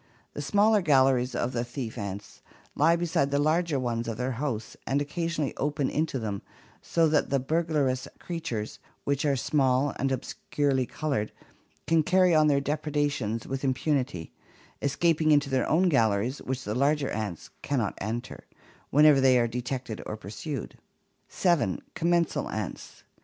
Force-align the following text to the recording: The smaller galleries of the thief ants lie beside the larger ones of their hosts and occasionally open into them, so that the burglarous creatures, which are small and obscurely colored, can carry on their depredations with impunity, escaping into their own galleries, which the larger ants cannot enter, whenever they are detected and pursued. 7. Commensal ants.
The 0.33 0.41
smaller 0.41 0.81
galleries 0.81 1.35
of 1.35 1.51
the 1.53 1.63
thief 1.63 1.95
ants 1.95 2.41
lie 2.73 2.95
beside 2.95 3.29
the 3.29 3.37
larger 3.37 3.79
ones 3.79 4.07
of 4.07 4.17
their 4.17 4.31
hosts 4.31 4.75
and 4.87 4.99
occasionally 4.99 5.55
open 5.57 5.91
into 5.91 6.17
them, 6.17 6.41
so 6.81 7.07
that 7.09 7.29
the 7.29 7.39
burglarous 7.39 8.07
creatures, 8.17 8.79
which 9.03 9.25
are 9.25 9.35
small 9.35 9.93
and 9.99 10.11
obscurely 10.11 10.87
colored, 10.87 11.31
can 11.85 12.01
carry 12.01 12.33
on 12.33 12.47
their 12.47 12.59
depredations 12.59 13.45
with 13.45 13.63
impunity, 13.63 14.31
escaping 14.81 15.29
into 15.31 15.51
their 15.51 15.69
own 15.69 15.87
galleries, 15.87 16.39
which 16.41 16.63
the 16.63 16.73
larger 16.73 17.11
ants 17.11 17.51
cannot 17.61 17.93
enter, 17.99 18.45
whenever 18.89 19.21
they 19.21 19.37
are 19.37 19.47
detected 19.47 20.01
and 20.07 20.19
pursued. 20.19 20.79
7. 21.29 21.79
Commensal 21.93 22.49
ants. 22.49 23.03